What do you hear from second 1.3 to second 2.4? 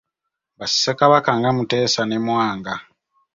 nga Mutesa ne